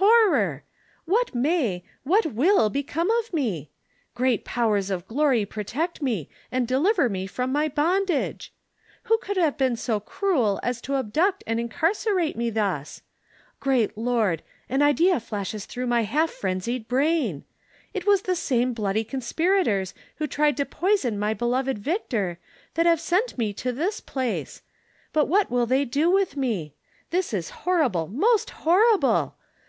horror! 0.00 0.64
What 1.04 1.32
may, 1.32 1.84
what 2.02 2.24
loill 2.34 2.68
become 2.72 3.08
of 3.08 3.30
meV 3.32 3.68
Great 4.16 4.44
powers 4.44 4.90
of 4.90 5.06
glory 5.06 5.46
protect 5.46 6.02
me, 6.02 6.28
and 6.50 6.66
deliver 6.66 7.08
me 7.08 7.28
from 7.28 7.52
my 7.52 7.68
bond 7.68 8.10
age! 8.10 8.52
Who 9.04 9.16
could 9.18 9.36
have 9.36 9.56
been 9.56 9.76
so 9.76 10.00
cruel 10.00 10.58
as 10.64 10.80
to 10.80 10.96
abduct 10.96 11.44
and 11.46 11.60
incarcerate 11.60 12.36
me 12.36 12.50
thus? 12.50 13.02
Great 13.60 13.96
Lord! 13.96 14.42
an 14.68 14.82
idea 14.82 15.20
flashes 15.20 15.66
tln 15.68 15.84
ough 15.84 15.88
my 15.88 16.02
half 16.02 16.30
frenzied 16.30 16.88
brain! 16.88 17.44
It 17.94 18.06
was 18.08 18.22
the 18.22 18.34
same 18.34 18.72
bloody 18.72 19.04
conspirators^ 19.04 19.94
who 20.16 20.26
tried 20.26 20.56
to 20.56 20.66
poison 20.66 21.16
my 21.16 21.32
beloved 21.32 21.78
Victor, 21.78 22.40
that 22.74 22.86
have 22.86 22.98
sent 23.00 23.38
me 23.38 23.52
to 23.52 23.70
this 23.70 24.00
place; 24.00 24.62
but, 25.12 25.28
what 25.28 25.48
will 25.48 25.64
they 25.64 25.84
do 25.84 26.10
with 26.10 26.36
me 26.36 26.70
V 26.74 26.74
This 27.10 27.32
is 27.32 27.50
horrible, 27.50 28.08
most 28.08 28.50
horrible 28.50 29.36